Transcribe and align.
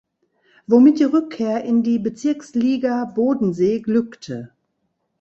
Womit 0.65 0.97
die 0.99 1.03
Rückkehr 1.03 1.63
in 1.63 1.83
die 1.83 1.99
"Bezirksliga 1.99 3.05
Bodensee" 3.05 3.81
glückte. 3.81 4.51